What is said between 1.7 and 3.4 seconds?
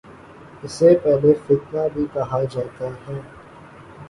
بھی کہا جاتا ہے